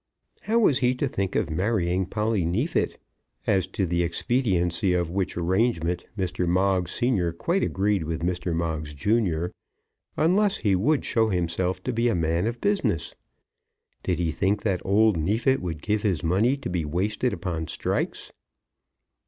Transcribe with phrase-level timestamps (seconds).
[0.41, 2.97] How was he to think of marrying Polly Neefit,
[3.45, 6.47] as to the expediency of which arrangement Mr.
[6.47, 8.51] Moggs senior quite agreed with Mr.
[8.55, 9.51] Moggs junior,
[10.17, 13.13] unless he would show himself to be a man of business?
[14.01, 18.31] Did he think that old Neefit would give his money to be wasted upon strikes?